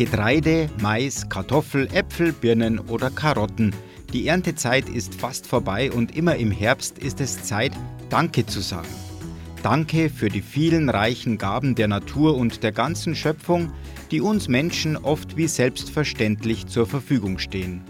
Getreide, 0.00 0.70
Mais, 0.80 1.28
Kartoffel, 1.28 1.86
Äpfel, 1.92 2.32
Birnen 2.32 2.78
oder 2.78 3.10
Karotten. 3.10 3.74
Die 4.14 4.28
Erntezeit 4.28 4.88
ist 4.88 5.14
fast 5.14 5.46
vorbei 5.46 5.92
und 5.92 6.16
immer 6.16 6.36
im 6.36 6.50
Herbst 6.50 6.96
ist 6.96 7.20
es 7.20 7.42
Zeit, 7.42 7.72
Danke 8.08 8.46
zu 8.46 8.60
sagen. 8.60 8.88
Danke 9.62 10.08
für 10.08 10.30
die 10.30 10.40
vielen 10.40 10.88
reichen 10.88 11.36
Gaben 11.36 11.74
der 11.74 11.86
Natur 11.86 12.34
und 12.38 12.62
der 12.62 12.72
ganzen 12.72 13.14
Schöpfung, 13.14 13.74
die 14.10 14.22
uns 14.22 14.48
Menschen 14.48 14.96
oft 14.96 15.36
wie 15.36 15.48
selbstverständlich 15.48 16.66
zur 16.66 16.86
Verfügung 16.86 17.38
stehen. 17.38 17.84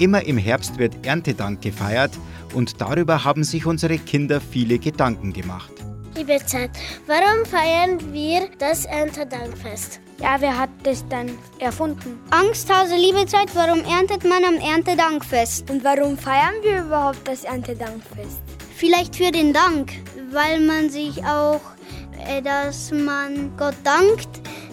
Immer 0.00 0.24
im 0.24 0.38
Herbst 0.38 0.78
wird 0.78 1.06
Erntedank 1.06 1.62
gefeiert 1.62 2.18
und 2.52 2.80
darüber 2.80 3.22
haben 3.22 3.44
sich 3.44 3.64
unsere 3.64 3.98
Kinder 3.98 4.40
viele 4.40 4.80
Gedanken 4.80 5.32
gemacht. 5.32 5.70
Liebe 6.16 6.44
Zeit, 6.46 6.72
warum 7.06 7.46
feiern 7.46 8.12
wir 8.12 8.48
das 8.58 8.86
Erntedankfest? 8.86 10.00
Ja, 10.22 10.36
wer 10.38 10.56
hat 10.56 10.70
das 10.84 11.04
dann 11.08 11.36
erfunden? 11.58 12.20
Angsthase, 12.30 12.94
liebe 12.94 13.26
Zeit, 13.26 13.48
warum 13.54 13.82
erntet 13.84 14.22
man 14.22 14.44
am 14.44 14.54
Erntedankfest? 14.54 15.68
Und 15.68 15.82
warum 15.82 16.16
feiern 16.16 16.54
wir 16.62 16.82
überhaupt 16.82 17.26
das 17.26 17.42
Erntedankfest? 17.42 18.40
Vielleicht 18.76 19.16
für 19.16 19.32
den 19.32 19.52
Dank, 19.52 19.90
weil 20.30 20.60
man 20.60 20.90
sich 20.90 21.24
auch, 21.24 21.60
äh, 22.24 22.40
dass 22.40 22.92
man 22.92 23.50
Gott 23.56 23.74
dankt, 23.82 24.28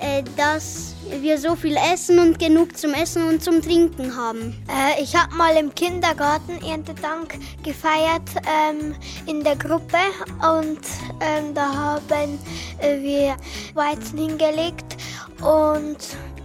äh, 0.00 0.22
dass 0.36 0.94
wir 1.20 1.36
so 1.38 1.56
viel 1.56 1.76
essen 1.92 2.20
und 2.20 2.38
genug 2.38 2.78
zum 2.78 2.94
Essen 2.94 3.28
und 3.28 3.42
zum 3.42 3.60
Trinken 3.60 4.16
haben. 4.16 4.54
Äh, 4.68 5.02
ich 5.02 5.16
habe 5.16 5.34
mal 5.34 5.56
im 5.56 5.74
Kindergarten 5.74 6.64
Erntedank 6.64 7.36
gefeiert 7.64 8.30
ähm, 8.46 8.94
in 9.26 9.42
der 9.42 9.56
Gruppe 9.56 9.98
und 10.40 10.80
ähm, 11.20 11.52
da 11.52 11.74
haben 11.74 12.38
äh, 12.80 13.00
wir 13.02 13.36
Weizen 13.74 14.18
hingelegt 14.18 14.96
und 15.42 15.98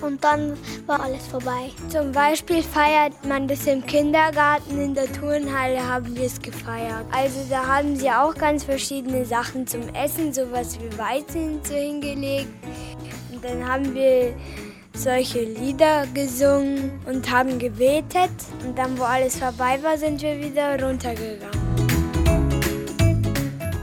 und 0.00 0.22
dann 0.22 0.56
war 0.86 1.00
alles 1.00 1.26
vorbei. 1.26 1.70
Zum 1.88 2.12
Beispiel 2.12 2.62
feiert 2.62 3.12
man 3.26 3.48
das 3.48 3.66
im 3.66 3.84
Kindergarten, 3.84 4.80
in 4.80 4.94
der 4.94 5.12
Turnhalle 5.12 5.84
haben 5.84 6.14
wir 6.16 6.26
es 6.26 6.40
gefeiert. 6.40 7.04
Also 7.10 7.40
da 7.50 7.66
haben 7.66 7.96
sie 7.96 8.08
auch 8.08 8.34
ganz 8.34 8.62
verschiedene 8.64 9.24
Sachen 9.24 9.66
zum 9.66 9.82
Essen, 9.94 10.32
sowas 10.32 10.78
wie 10.80 10.96
Weizen 10.96 11.58
so 11.64 11.74
hingelegt. 11.74 12.48
Und 13.32 13.44
dann 13.44 13.68
haben 13.68 13.92
wir 13.92 14.34
solche 14.94 15.42
Lieder 15.42 16.06
gesungen 16.14 16.92
und 17.06 17.28
haben 17.30 17.58
gebetet. 17.58 18.30
Und 18.64 18.78
dann, 18.78 18.98
wo 18.98 19.02
alles 19.02 19.36
vorbei 19.36 19.78
war, 19.82 19.96
sind 19.98 20.22
wir 20.22 20.38
wieder 20.38 20.80
runtergegangen. 20.80 21.68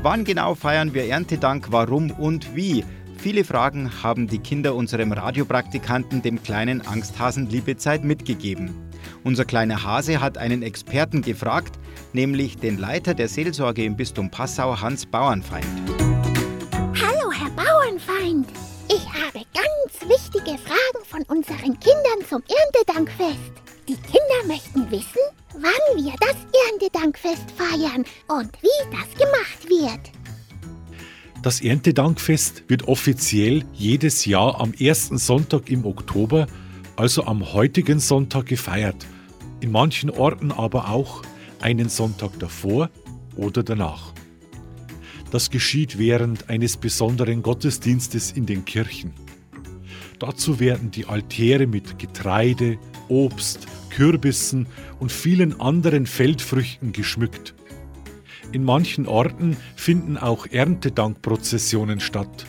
Wann 0.01 0.23
genau 0.23 0.55
feiern 0.55 0.93
wir 0.93 1.05
Erntedank, 1.05 1.67
warum 1.71 2.11
und 2.11 2.55
wie? 2.55 2.85
Viele 3.25 3.43
Fragen 3.43 4.03
haben 4.03 4.27
die 4.27 4.37
Kinder 4.37 4.75
unserem 4.75 5.11
Radiopraktikanten, 5.11 6.21
dem 6.21 6.43
kleinen 6.43 6.85
Angsthasen 6.85 7.49
Liebezeit, 7.49 8.03
mitgegeben. 8.03 8.91
Unser 9.23 9.45
kleiner 9.45 9.81
Hase 9.81 10.21
hat 10.21 10.37
einen 10.37 10.61
Experten 10.61 11.23
gefragt, 11.23 11.79
nämlich 12.13 12.57
den 12.57 12.77
Leiter 12.77 13.15
der 13.15 13.27
Seelsorge 13.27 13.83
im 13.83 13.97
Bistum 13.97 14.29
Passau, 14.29 14.79
Hans 14.79 15.07
Bauernfeind. 15.07 15.65
Hallo, 17.01 17.31
Herr 17.31 17.49
Bauernfeind. 17.49 18.47
Ich 18.89 19.07
habe 19.07 19.43
ganz 19.55 20.01
wichtige 20.01 20.59
Fragen 20.59 21.03
von 21.05 21.23
unseren 21.23 21.79
Kindern 21.79 22.21
zum 22.29 22.43
Erntedankfest. 22.47 23.53
Die 23.87 23.97
Kinder 23.97 24.45
möchten 24.45 24.91
wissen, 24.91 25.21
wann 25.53 25.95
wir 25.97 26.13
das 26.19 26.35
Erntedankfest 26.69 27.49
feiern 27.57 28.05
und 28.27 28.51
wie 28.61 28.91
das 28.91 29.09
gemacht 29.17 29.67
wird. 29.67 30.14
Das 31.45 31.61
Erntedankfest 31.61 32.63
wird 32.69 32.87
offiziell 32.87 33.65
jedes 33.71 34.25
Jahr 34.25 34.59
am 34.59 34.73
ersten 34.73 35.19
Sonntag 35.19 35.69
im 35.69 35.85
Oktober, 35.85 36.47
also 36.95 37.25
am 37.25 37.53
heutigen 37.53 37.99
Sonntag, 37.99 38.47
gefeiert. 38.47 39.05
In 39.59 39.71
manchen 39.71 40.09
Orten 40.09 40.51
aber 40.51 40.89
auch 40.89 41.21
einen 41.61 41.87
Sonntag 41.87 42.39
davor 42.39 42.89
oder 43.35 43.61
danach. 43.61 44.11
Das 45.29 45.51
geschieht 45.51 45.99
während 45.99 46.49
eines 46.49 46.77
besonderen 46.77 47.43
Gottesdienstes 47.43 48.31
in 48.31 48.47
den 48.47 48.65
Kirchen. 48.65 49.13
Dazu 50.17 50.59
werden 50.59 50.89
die 50.89 51.05
Altäre 51.05 51.67
mit 51.67 51.99
Getreide, 51.99 52.79
Obst, 53.07 53.67
Kürbissen 53.91 54.65
und 54.99 55.11
vielen 55.11 55.61
anderen 55.61 56.07
Feldfrüchten 56.07 56.91
geschmückt. 56.91 57.54
In 58.55 58.63
manchen 58.63 59.05
Orten 59.05 59.57
finden 59.75 60.17
auch 60.17 60.47
Erntedankprozessionen 60.49 61.99
statt. 61.99 62.45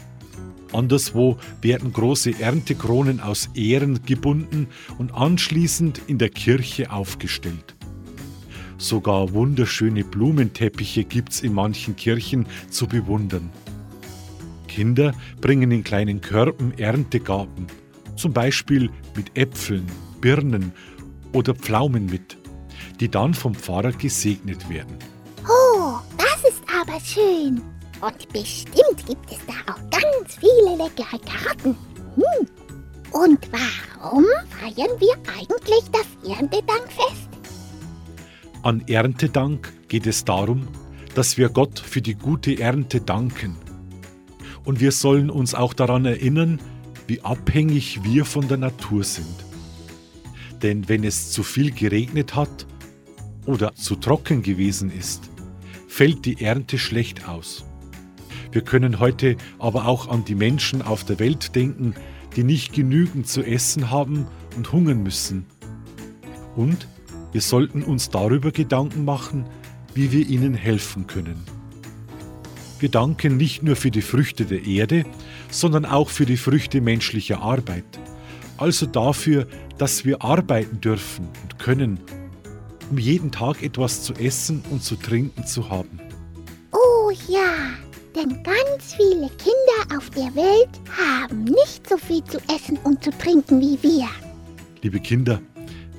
Anderswo 0.73 1.37
werden 1.63 1.93
große 1.93 2.39
Erntekronen 2.39 3.19
aus 3.19 3.51
Ähren 3.57 4.05
gebunden 4.05 4.69
und 4.99 5.13
anschließend 5.13 6.03
in 6.07 6.19
der 6.19 6.29
Kirche 6.29 6.93
aufgestellt. 6.93 7.75
Sogar 8.79 9.33
wunderschöne 9.35 10.05
Blumenteppiche 10.05 11.03
gibt's 11.03 11.41
in 11.41 11.53
manchen 11.53 11.97
Kirchen 11.97 12.47
zu 12.71 12.87
bewundern. 12.87 13.51
Kinder 14.69 15.13
bringen 15.41 15.73
in 15.73 15.83
kleinen 15.83 16.21
Körben 16.21 16.73
Erntegaben, 16.79 17.67
zum 18.15 18.33
Beispiel 18.33 18.91
mit 19.17 19.37
Äpfeln, 19.37 19.87
Birnen 20.21 20.71
oder 21.33 21.53
Pflaumen 21.53 22.07
mit, 22.07 22.37
die 23.01 23.09
dann 23.09 23.35
vom 23.35 23.57
Pfarrer 23.57 23.91
gesegnet 23.91 24.71
werden 24.71 24.99
aber 26.97 27.05
schön. 27.05 27.63
Und 28.01 28.33
bestimmt 28.33 29.07
gibt 29.07 29.31
es 29.31 29.39
da 29.47 29.73
auch 29.73 29.91
ganz 29.91 30.37
viele 30.39 30.77
leckere 30.77 31.19
Karten. 31.21 31.77
Hm. 32.15 32.49
Und 33.13 33.39
warum 33.51 34.25
feiern 34.51 35.01
wir 35.01 35.15
eigentlich 35.35 35.85
das 35.93 36.37
Erntedankfest? 36.37 37.29
An 38.63 38.83
Erntedank 38.87 39.73
geht 39.89 40.07
es 40.07 40.25
darum, 40.25 40.69
dass 41.15 41.39
wir 41.39 41.49
Gott 41.49 41.79
für 41.79 42.03
die 42.03 42.15
gute 42.15 42.59
Ernte 42.59 43.01
danken. 43.01 43.57
Und 44.65 44.81
wir 44.81 44.93
sollen 44.93 45.31
uns 45.31 45.55
auch 45.55 45.73
daran 45.73 46.05
erinnern, 46.05 46.61
wie 47.07 47.21
abhängig 47.23 48.03
wir 48.03 48.25
von 48.25 48.49
der 48.49 48.59
Natur 48.59 49.05
sind. 49.05 49.45
Denn 50.63 50.89
wenn 50.89 51.05
es 51.05 51.31
zu 51.31 51.43
viel 51.43 51.71
geregnet 51.71 52.35
hat 52.35 52.67
oder 53.47 53.75
zu 53.75 53.95
trocken 53.97 54.43
gewesen 54.43 54.91
ist, 54.91 55.31
fällt 55.87 56.25
die 56.25 56.43
Ernte 56.43 56.79
schlecht 56.79 57.29
aus. 57.29 57.65
Wir 58.53 58.63
können 58.63 59.01
heute 59.01 59.37
aber 59.59 59.87
auch 59.87 60.09
an 60.09 60.25
die 60.25 60.35
Menschen 60.35 60.83
auf 60.83 61.05
der 61.05 61.19
Welt 61.19 61.55
denken, 61.55 61.95
die 62.37 62.45
nicht 62.45 62.73
genügend 62.73 63.29
zu 63.29 63.43
essen 63.43 63.91
haben 63.91 64.27
und 64.57 64.73
hungern 64.73 65.03
müssen. 65.03 65.47
Und 66.55 66.89
wir 67.33 67.41
sollten 67.41 67.83
uns 67.83 68.11
darüber 68.11 68.51
Gedanken 68.51 69.05
machen, 69.05 69.47
wie 69.95 70.13
wir 70.13 70.27
ihnen 70.27 70.55
helfen 70.55 71.07
können. 71.07 71.43
Wir 72.79 72.91
danken 72.91 73.37
nicht 73.37 73.63
nur 73.63 73.77
für 73.77 73.91
die 73.91 74.03
Früchte 74.03 74.45
der 74.45 74.67
Erde, 74.67 75.05
sondern 75.51 75.87
auch 75.87 76.11
für 76.11 76.27
die 76.27 76.37
Früchte 76.37 76.81
menschlicher 76.81 77.41
Arbeit, 77.41 77.85
also 78.59 78.87
dafür, 78.87 79.47
dass 79.79 80.05
wir 80.05 80.23
arbeiten 80.23 80.81
dürfen 80.81 81.29
und 81.43 81.59
können 81.59 82.01
um 82.91 82.99
jeden 82.99 83.31
Tag 83.31 83.63
etwas 83.63 84.03
zu 84.03 84.13
essen 84.15 84.63
und 84.71 84.83
zu 84.83 84.97
trinken 84.97 85.47
zu 85.47 85.69
haben. 85.69 86.01
Oh 86.73 87.11
ja, 87.29 87.55
denn 88.15 88.43
ganz 88.43 88.95
viele 88.95 89.29
Kinder 89.31 89.97
auf 89.97 90.11
der 90.11 90.35
Welt 90.35 90.71
haben 90.97 91.45
nicht 91.45 91.89
so 91.89 91.97
viel 91.97 92.23
zu 92.25 92.39
essen 92.55 92.79
und 92.85 93.03
zu 93.03 93.11
trinken 93.11 93.61
wie 93.61 93.79
wir. 93.83 94.09
Liebe 94.83 95.01
Kinder, 95.01 95.41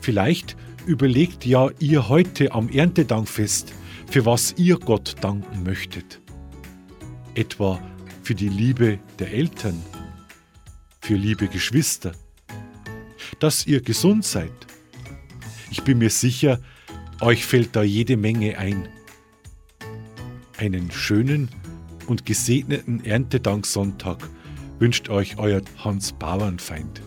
vielleicht 0.02 0.56
überlegt 0.86 1.46
ja 1.46 1.70
ihr 1.80 2.08
heute 2.08 2.54
am 2.54 2.70
Erntedankfest, 2.70 3.74
für 4.10 4.26
was 4.26 4.54
ihr 4.58 4.78
Gott 4.80 5.16
danken 5.22 5.64
möchtet. 5.64 6.22
Etwa 7.36 7.82
für 8.24 8.36
die 8.36 8.50
Liebe 8.50 9.00
der 9.20 9.34
Eltern, 9.34 9.82
für 11.02 11.16
liebe 11.16 11.48
Geschwister, 11.48 12.14
dass 13.40 13.68
ihr 13.68 13.82
gesund 13.82 14.26
seid. 14.26 14.52
Ich 15.70 15.84
bin 15.84 15.98
mir 15.98 16.10
sicher, 16.10 16.60
euch 17.22 17.46
fällt 17.46 17.76
da 17.76 17.84
jede 17.84 18.18
Menge 18.18 18.58
ein. 18.58 18.88
Einen 20.58 20.92
schönen 20.92 21.50
und 22.08 22.26
gesegneten 22.26 23.04
Erntedanksonntag 23.06 24.30
wünscht 24.80 25.10
euch 25.10 25.38
euer 25.38 25.62
Hans 25.78 26.14
Bauernfeind. 26.14 27.02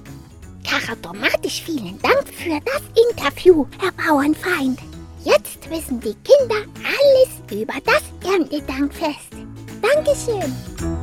Charaktermatisch 0.64 1.62
vielen 1.62 1.98
Dank 2.02 2.28
für 2.28 2.60
das 2.64 2.82
Interview, 3.10 3.66
Herr 3.78 3.92
Bauernfeind. 3.92 4.78
Jetzt 5.24 5.68
wissen 5.68 6.00
die 6.00 6.14
Kinder 6.24 6.64
alles 6.84 7.60
über 7.60 7.74
das 7.84 8.02
Erntedankfest. 8.24 9.30
Dankeschön. 9.82 10.99